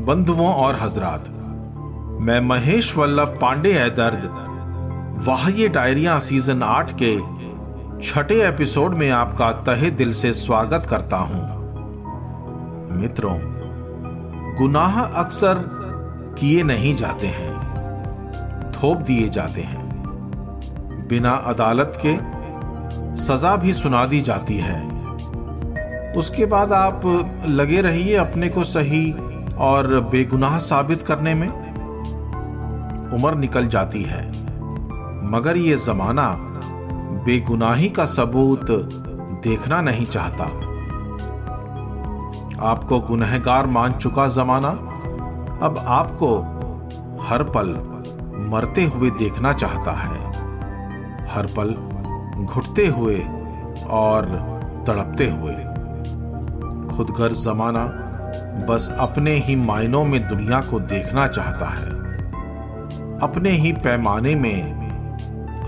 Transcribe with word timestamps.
बंधुओं 0.00 0.52
और 0.54 0.78
हजरात, 0.80 1.28
मैं 2.20 2.40
महेश 2.40 2.96
वल्लभ 2.96 3.38
पांडे 3.40 3.72
है 3.72 3.90
दर्द 3.90 4.30
वाह 5.26 5.50
डायरिया 5.68 6.18
सीज़न 6.18 6.62
आठ 6.62 6.92
के 7.02 7.16
छठे 8.02 8.48
एपिसोड 8.48 8.94
में 8.94 9.10
आपका 9.10 9.50
तहे 9.52 9.90
दिल 9.90 10.12
से 10.12 10.32
स्वागत 10.32 10.86
करता 10.86 11.16
हूँ। 11.16 11.42
मित्रों, 12.96 13.38
गुनाह 14.58 15.00
अक्सर 15.00 15.64
किए 16.38 16.62
नहीं 16.62 16.96
जाते 16.96 17.26
हैं, 17.26 17.52
थोप 18.72 18.98
दिए 18.98 19.28
जाते 19.28 19.60
हैं। 19.60 19.82
बिना 21.08 21.30
अदालत 21.30 21.98
के 22.06 22.16
सजा 23.22 23.56
भी 23.56 23.74
सुना 23.74 24.06
दी 24.06 24.20
जाती 24.20 24.58
है। 24.58 24.94
उसके 26.16 26.46
बाद 26.46 26.72
आप 26.72 27.00
लगे 27.48 27.80
रहिए 27.80 28.16
अपने 28.16 28.48
को 28.48 28.64
सही 28.64 29.14
और 29.58 30.00
बेगुनाह 30.00 30.58
साबित 30.58 31.02
करने 31.02 31.34
में 31.34 31.48
उम्र 33.12 33.34
निकल 33.34 33.68
जाती 33.68 34.02
है। 34.02 34.28
मगर 35.30 35.56
ये 35.56 35.76
जमाना 35.76 36.36
बेगुनाही 37.24 37.88
का 37.88 38.04
सबूत 38.04 38.66
देखना 39.44 39.80
नहीं 39.80 40.06
चाहता। 40.06 40.44
आपको 42.62 43.00
गुनहगार 43.00 43.66
मान 43.66 43.92
चुका 43.92 44.28
जमाना, 44.28 44.68
अब 45.66 45.84
आपको 45.86 46.38
हर 47.22 47.42
पल 47.42 47.68
मरते 48.52 48.84
हुए 48.84 49.10
देखना 49.10 49.52
चाहता 49.52 49.92
है। 49.92 50.28
हर 51.26 51.46
पल 51.58 51.74
घुटते 52.44 52.86
हुए 52.86 53.26
और 53.90 54.24
तड़पते 54.86 55.30
हुए। 55.30 55.54
खुदगर 56.96 57.32
जमाना 57.32 58.03
बस 58.42 58.96
अपने 59.00 59.30
ही 59.30 59.56
मायनों 59.56 60.04
में 60.04 60.28
दुनिया 60.28 60.60
को 60.60 60.80
देखना 60.80 61.28
चाहता 61.28 61.66
है। 61.66 62.04
अपने 63.20 63.50
ही 63.50 63.72
पैमाने 63.72 64.34
में 64.34 64.84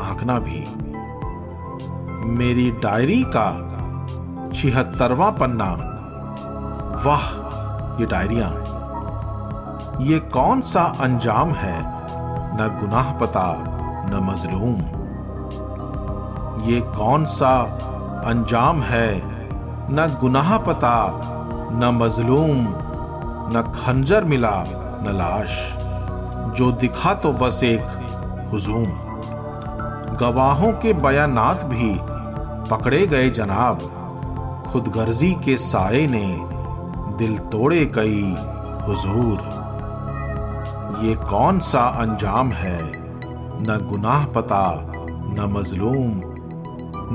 आंकना 0.03 0.39
भी। 0.39 0.87
मेरी 2.29 2.71
डायरी 2.71 3.25
का 3.37 3.63
छिहत्तरवा 4.55 5.31
पन्ना। 5.31 5.77
वाह, 7.07 7.25
ये 8.01 8.07
डायरिया। 8.07 8.49
ये 10.01 10.19
कौन 10.19 10.61
सा 10.61 10.83
अंजाम 11.01 11.49
है? 11.49 11.83
न 12.55 12.79
गुनाह 12.81 13.13
पता, 13.13 13.65
न 14.09 14.15
मजलूम। 14.23 14.97
ये 16.63 16.81
कौन 16.81 17.25
सा 17.25 17.61
अंजाम 18.27 18.81
है? 18.81 19.23
न 19.91 20.17
गुनाह 20.21 20.59
पता 20.59 21.23
न 21.79 21.85
मजलूम, 21.85 22.67
न 23.59 23.73
खंजर 23.77 24.25
मिला, 24.25 24.65
न 24.77 25.05
लाश। 25.09 25.77
जो 26.59 26.73
दिखा 26.73 27.15
तो 27.15 27.33
बस 27.33 27.61
एक 27.65 27.87
हुजूम। 28.53 28.87
गवाहों 30.17 30.73
के 30.73 30.93
बयानात 30.93 31.65
भी 31.65 31.97
पकड़े 32.71 33.07
गए 33.07 33.31
जनाब। 33.31 33.79
खुदगर्जी 34.73 35.33
के 35.35 35.57
साए 35.57 36.07
ने 36.07 36.39
दिल 37.19 37.39
तोड़े 37.39 37.93
कई 37.99 38.37
हुजूर। 38.89 39.67
ये 41.03 41.15
कौन 41.15 41.59
सा 41.59 41.81
अंजाम 41.81 42.51
है? 42.51 42.83
न 43.63 43.89
गुनाह 43.91 44.27
पता, 44.27 44.93
न 45.07 45.55
मजलूम, 45.59 46.21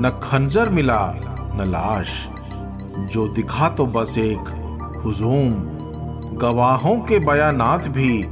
न 0.00 0.20
खंजर 0.22 0.68
मिला, 0.68 1.14
न 1.54 1.58
लाश। 1.60 2.28
जो 2.98 3.28
दिखा 3.28 3.68
तो 3.68 3.86
बस 3.86 4.18
एक 4.18 4.40
हुजूम। 5.04 5.50
गवाहों 6.38 6.96
के 6.96 7.18
बयानात 7.18 7.88
भी 7.88 8.26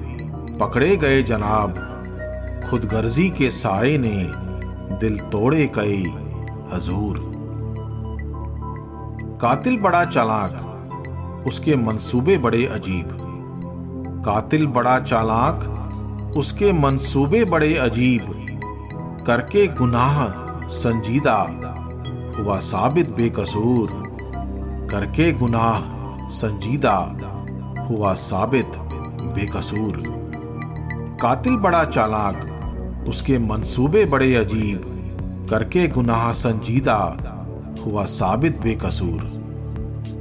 पकड़े 0.56 0.96
गए 0.96 1.22
जनाब। 1.22 1.86
खुदगर्जी 2.70 3.30
के 3.30 3.50
साए 3.50 3.98
ने 3.98 4.30
दिल 4.96 5.18
तोड़े 5.18 5.66
कई 5.66 6.14
हजूर। 6.72 7.30
कातिल 9.42 9.78
बड़ा 9.78 10.04
चालाक, 10.04 10.66
उसके 11.46 11.76
मंसूबे 11.76 12.38
बड़े 12.38 12.66
अजीब। 12.66 13.16
कातिल 14.24 14.66
बड़ा 14.66 15.00
चालाक, 15.00 15.76
उसके 16.36 16.72
मंसूबे 16.72 17.44
बड़े 17.44 17.74
अजीब। 17.74 18.46
करके 19.26 19.66
गुनाह 19.66 20.28
संजीदा, 20.68 21.60
हुआ 22.38 22.58
साबित 22.58 23.10
बेकसूर। 23.10 24.09
करके 24.90 25.32
गुनाह 25.32 25.80
संजीदा 26.30 26.96
हुआ 27.90 28.14
साबित, 28.14 28.66
बेकसूर। 29.34 30.02
कातिल 31.22 31.56
बड़ा 31.56 31.84
चालाक, 31.84 32.46
उसके 33.08 33.38
मंसूबे 33.38 34.04
बड़े 34.04 34.34
अजीब, 34.34 34.80
करके 35.50 35.88
गुनाह 35.88 36.32
संजीदा 36.32 37.16
हुआ 37.86 38.04
साबित, 38.04 38.60
बेकसूर। 38.60 39.28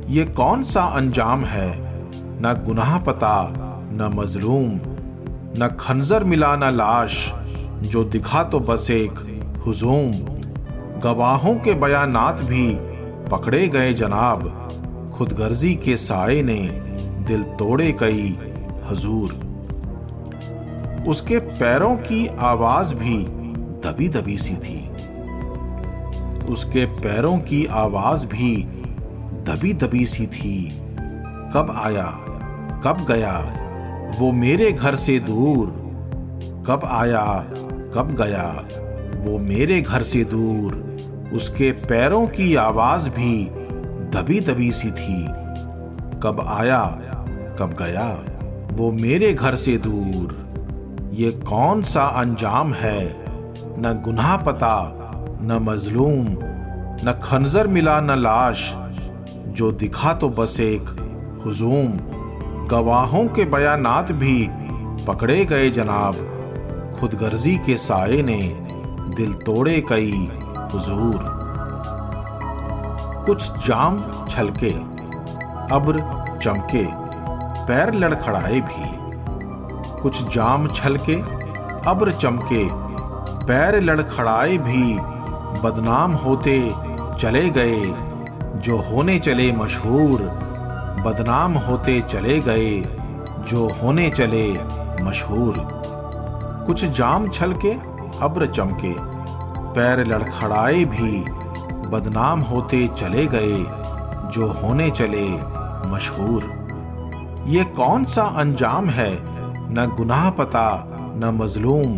ये 0.09 0.25
कौन 0.25 0.63
सा 0.63 0.83
अंजाम 0.83 1.43
है? 1.43 2.01
न 2.15 2.63
गुनाह 2.65 2.99
पता, 2.99 3.53
न 3.93 4.11
मजलूम, 4.15 4.79
न 5.63 5.77
खंजर 5.79 6.23
मिला 6.23 6.55
न 6.55 6.63
लाश, 6.63 7.33
जो 7.81 8.03
दिखा 8.03 8.43
तो 8.43 8.59
बस 8.59 8.91
एक 8.91 9.11
हुजूम। 9.65 10.11
गवाहों 10.99 11.55
के 11.55 11.73
बयानात 11.73 12.41
भी 12.41 12.88
पकड़े 13.31 13.67
गए 13.67 13.93
जनाब। 13.93 14.67
खुदगर्जी 15.15 15.75
के 15.75 15.97
साए 15.97 16.41
ने 16.41 16.59
दिल 17.27 17.43
तोड़े 17.43 17.91
कई 17.99 18.39
हजूर। 18.89 19.49
उसके 21.07 21.39
पैरों 21.39 21.95
की 21.95 22.27
आवाज़ 22.27 22.95
भी 22.95 23.17
दबी 23.83 24.09
दबी 24.09 24.37
सी 24.37 24.55
थी। 24.55 24.89
उसके 26.45 26.85
पैरों 26.85 27.37
की 27.37 27.65
आवाज़ 27.65 28.25
भी 28.25 28.63
दबी 29.43 29.73
दबी 29.73 30.05
सी 30.05 30.27
थी। 30.27 30.81
कब 31.53 31.73
आया, 31.83 32.05
कब 32.83 33.05
गया, 33.07 33.55
वो 34.19 34.31
मेरे 34.31 34.71
घर 34.71 34.95
से 34.95 35.19
दूर। 35.19 35.67
कब 36.67 36.81
आया, 36.85 37.45
कब 37.95 38.17
गया, 38.21 38.67
वो 39.25 39.37
मेरे 39.37 39.81
घर 39.81 40.03
से 40.03 40.23
दूर। 40.23 40.88
उसके 41.33 41.71
पैरों 41.71 42.27
की 42.27 42.55
आवाज़ 42.55 43.09
भी 43.09 43.45
दबी 44.13 44.39
दबी 44.39 44.71
सी 44.71 44.91
थी। 44.91 45.27
कब 46.23 46.45
आया, 46.47 46.97
कब 47.59 47.75
गया, 47.79 48.23
वो 48.71 48.91
मेरे 48.91 49.33
घर 49.33 49.55
से 49.55 49.77
दूर। 49.77 50.49
ये 51.13 51.31
कौन 51.31 51.81
सा 51.81 52.03
अंजाम 52.03 52.73
है? 52.73 53.25
न 53.81 54.01
गुनाह 54.03 54.37
पता, 54.37 54.95
न 55.41 55.59
मजलूम, 55.61 56.27
न 57.09 57.19
खंजर 57.23 57.67
मिला, 57.67 58.01
न 58.01 58.11
लाश। 58.11 58.75
जो 59.47 59.71
दिखा 59.71 60.13
तो 60.13 60.29
बस 60.29 60.59
एक 60.59 60.81
हुजूम। 61.45 61.99
गवाहों 62.67 63.27
के 63.27 63.45
बयानात 63.45 64.11
भी 64.11 64.47
पकड़े 65.05 65.45
गए 65.45 65.69
जनाब। 65.69 66.35
खुदगर्जी 66.99 67.57
के 67.57 67.77
साए 67.77 68.21
ने 68.21 68.57
दिल 69.17 69.33
तोड़े 69.33 69.85
कई। 69.89 70.29
हुजूर। 70.73 71.19
कुछ 73.25 73.51
जाम 73.67 73.97
छलके, 74.29 74.71
अब्र 75.75 75.99
चमके, 76.43 76.85
पैर 77.65 77.93
लड़खड़ाए 77.93 78.59
भी। 78.61 78.89
कुछ 80.01 80.33
जाम 80.35 80.67
छलके, 80.67 81.15
अब्र 81.89 82.11
चमके, 82.11 82.63
पैर 83.45 83.79
लड़खड़ाए 83.81 84.57
भी 84.57 84.97
बदनाम 85.61 86.11
होते 86.11 86.71
चले 87.19 87.49
गए, 87.49 87.81
जो 88.55 88.77
होने 88.77 89.19
चले 89.19 89.51
मशहूर, 89.51 90.21
बदनाम 91.05 91.53
होते 91.53 92.01
चले 92.01 92.39
गए, 92.39 92.81
जो 93.47 93.67
होने 93.83 94.09
चले 94.09 94.47
मशहूर। 95.03 95.55
कुछ 96.67 96.85
जाम 96.85 97.27
छलके, 97.29 97.71
अब्र 98.21 98.47
चमके 98.47 98.93
पैर 99.79 100.07
लड़खड़ाए 100.07 100.85
भी 100.85 101.11
बदनाम 101.89 102.39
होते 102.39 102.87
चले 102.87 103.25
गए, 103.25 103.63
जो 104.31 104.47
होने 104.47 104.91
चले 104.91 105.29
मशहूर। 105.89 106.43
ये 107.47 107.63
कौन 107.63 108.03
सा 108.03 108.23
अंजाम 108.23 108.89
है? 108.89 109.11
न 109.73 109.93
गुनाह 109.97 110.29
पता, 110.29 110.85
न 111.15 111.37
मजलूम, 111.41 111.97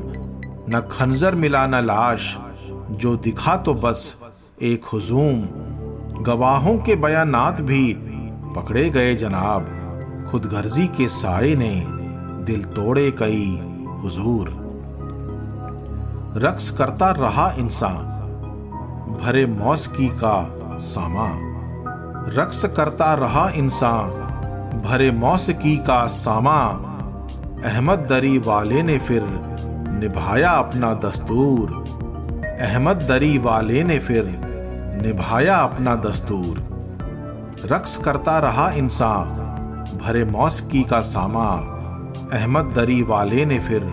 न 0.70 0.88
खंजर 0.92 1.36
मिला 1.36 1.68
न 1.68 1.76
लाश, 1.76 2.38
जो 2.92 3.16
दिखा 3.18 3.56
तो 3.56 3.74
बस 3.74 4.18
एक 4.62 4.86
हुजूम। 4.86 5.42
गवाहों 6.24 6.78
के 6.78 6.96
बयानात 6.96 7.62
भी 7.62 7.94
पकड़े 8.56 8.90
गए 8.90 9.16
जनाब, 9.16 9.78
खुदगर्जी 10.32 10.88
के 10.88 11.08
साए 11.08 11.56
ने 11.56 11.86
दिल 12.46 12.64
तोड़े 12.64 13.12
कई 13.12 13.62
हुजूर। 14.04 14.61
रक्स 16.38 16.70
करता 16.70 17.10
रहा 17.12 17.52
इंसान, 17.52 18.06
भरे 19.22 19.46
मौसकी 19.46 20.08
का 20.08 20.58
सामा 20.80 21.28
रक्स 22.34 22.66
करता 22.66 23.14
रहा 23.14 23.50
इंसान, 23.50 24.10
भरे 24.82 25.12
मौसकी 25.12 25.76
का 25.78 26.08
सामा 26.08 26.62
अहमद 27.66 28.00
दरी 28.00 28.38
वाले 28.38 28.84
ने 28.84 28.98
फिर 28.98 29.24
निभाया 30.02 30.52
अपना 30.52 30.94
दस्तूर। 30.94 31.72
अहमद 32.62 32.96
दरी 32.96 33.38
वाले 33.38 33.84
ने 33.84 34.00
फिर 34.00 34.24
निभाया 35.02 35.58
अपना 35.58 35.96
दस्तूर। 35.96 36.64
रक्स 37.66 37.98
करता 37.98 38.40
रहा 38.40 38.70
इंसान, 38.72 39.28
भरे 40.06 40.26
मौसकी 40.26 40.84
का 40.84 41.00
सामा 41.00 41.50
अहमद 42.34 42.74
दरी 42.76 43.02
वाले 43.02 43.46
ने 43.46 43.60
फिर 43.60 43.84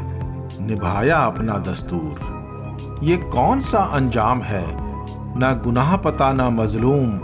निभाया 0.60 1.16
अपना 1.16 1.58
दस्तूर। 1.58 2.38
ये 3.02 3.16
कौन 3.16 3.60
सा 3.60 3.78
अंजाम 3.78 4.40
है? 4.42 4.64
न 5.38 5.60
गुनाह 5.64 5.96
पता, 5.96 6.32
न 6.32 6.40
मजलूम, 6.40 7.20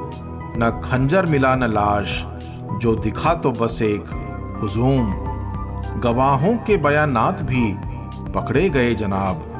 न 0.57 0.83
खंजर 0.85 1.27
मिला, 1.27 1.57
न 1.57 1.65
लाश। 1.65 2.27
जो 2.83 2.97
दिखा 2.97 3.35
तो 3.35 3.51
बस 3.51 3.83
एक 3.83 4.05
हुजूम। 4.63 5.15
गवाहों 6.01 6.57
के 6.57 6.77
बयानात 6.77 7.43
भी 7.43 7.75
पकड़े 8.33 8.71
गए 8.71 8.95
जनाब। 8.95 9.51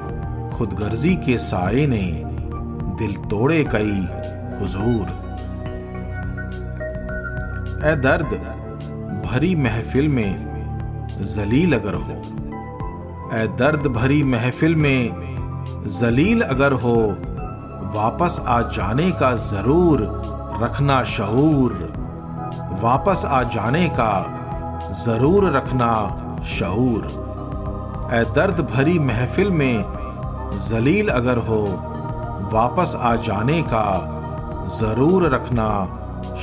खुदगर्जी 0.57 1.17
के 1.17 1.39
साए 1.39 1.87
ने 1.87 2.23
दिल 2.99 3.15
तोड़े 3.15 3.65
कई 3.65 4.09
हुजूर। 4.61 5.25
ए 7.85 7.97
दर्द, 7.97 8.27
भरी 9.27 9.55
महफिल 9.55 10.09
में 10.09 10.55
जलील 11.21 11.73
अगर 11.73 11.95
हो। 11.95 12.23
ए 13.35 13.47
दर्द 13.59 13.87
भरी 13.93 14.23
महफिल 14.23 14.75
में 14.77 15.87
जलील 16.01 16.41
अगर 16.43 16.73
हो, 16.73 16.97
वापस 17.95 18.41
आ 18.47 18.61
जाने 18.73 19.11
का 19.13 19.35
ज़रूर 19.37 20.03
रखना 20.63 21.03
शऊर 21.05 21.73
वापस 22.83 23.25
आ 23.27 23.43
जाने 23.55 23.89
का 23.99 24.13
ज़रूर 25.05 25.51
रखना 25.53 25.91
शऊर 26.59 27.07
ए 28.15 28.25
दर्द 28.35 28.61
भरी 28.71 28.99
महफिल 28.99 29.51
में 29.51 29.85
जलील 30.69 31.09
अगर 31.09 31.39
हो, 31.49 31.63
वापस 32.53 32.95
आ 32.97 33.15
जाने 33.29 33.63
का 33.73 33.87
ज़रूर 34.79 35.29
रखना 35.35 35.69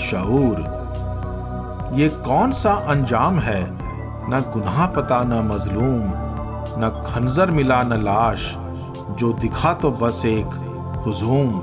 शऊर 0.09 0.59
ये 1.99 2.09
कौन 2.25 2.51
सा 2.51 2.73
अंजाम 2.89 3.39
है? 3.39 3.61
न 4.29 4.43
गुनाह 4.53 4.85
पता, 4.87 5.23
न 5.23 5.39
मजलूम। 5.47 6.29
न 6.77 7.03
खंजर 7.05 7.51
मिला 7.51 7.83
न 7.83 7.93
लाश, 7.93 8.55
जो 9.19 9.33
दिखा 9.33 9.73
तो 9.73 9.91
बस 9.91 10.25
एक 10.25 10.47
हुजूम। 11.05 11.61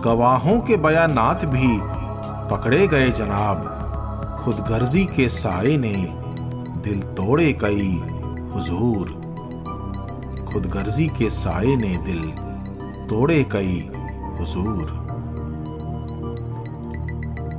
गवाहों 0.00 0.60
के 0.60 0.76
बयानात 0.76 1.44
भी 1.44 1.78
पकड़े 2.50 2.86
गए 2.86 3.10
जनाब। 3.10 3.74
खुदगर्जी 4.44 5.04
के 5.04 5.28
साए 5.28 5.76
ने 5.76 5.94
दिल 6.80 7.00
तोड़े 7.00 7.52
कई 7.52 8.02
हुजूर। 8.54 9.18
खुद 10.52 10.66
गर्जी 10.66 11.06
के 11.08 11.30
साए 11.30 11.76
ने 11.76 11.96
दिल 11.96 12.22
तोड़े 13.06 13.46
कई 13.52 13.90
हुजूर। 14.38 15.08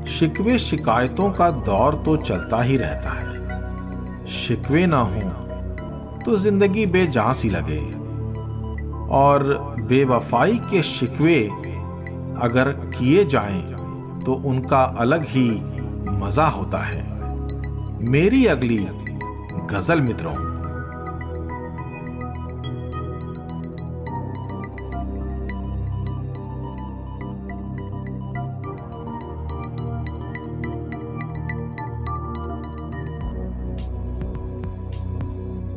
शिकवे 0.07 0.59
शिकायतों 0.59 1.31
का 1.31 1.49
दौर 1.49 1.95
तो 2.05 2.17
चलता 2.17 2.61
ही 2.61 2.77
रहता 2.77 3.09
है। 3.09 4.27
शिकवे 4.27 4.85
ना 4.85 5.01
हो 5.01 5.48
तो 6.25 6.37
ज़िंदगी 6.37 6.85
बेजां 6.85 7.33
सी 7.33 7.49
लगे। 7.49 7.79
और 9.15 9.43
बेवफाई 9.89 10.57
के 10.71 10.81
शिकवे 10.83 11.39
अगर 12.41 12.71
किए 12.97 13.23
जाएँ 13.25 13.61
तो 14.25 14.33
उनका 14.45 14.81
अलग 14.99 15.25
ही 15.27 15.49
मज़ा 16.19 16.47
होता 16.47 16.79
है। 16.79 17.01
मेरी 18.09 18.45
अगली 18.45 18.77
गज़ल 19.71 20.01
मित्रों। 20.01 20.35